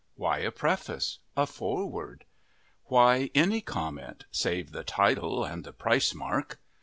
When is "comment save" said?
3.61-4.71